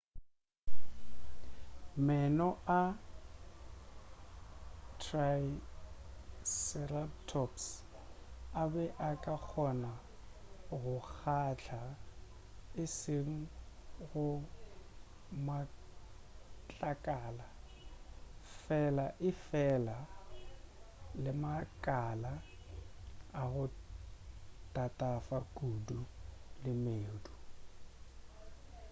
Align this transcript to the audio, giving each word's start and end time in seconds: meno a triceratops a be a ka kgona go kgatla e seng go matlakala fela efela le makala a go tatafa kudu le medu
meno 2.07 2.47
a 2.79 2.81
triceratops 5.03 7.65
a 8.61 8.63
be 8.73 8.85
a 9.07 9.09
ka 9.23 9.35
kgona 9.47 9.93
go 10.83 10.95
kgatla 11.21 11.83
e 12.81 12.83
seng 12.97 13.33
go 14.07 14.25
matlakala 15.47 17.47
fela 18.61 19.05
efela 19.29 19.97
le 21.23 21.31
makala 21.43 22.33
a 23.41 23.43
go 23.51 23.63
tatafa 24.75 25.37
kudu 25.57 25.99
le 26.63 26.71
medu 26.83 27.33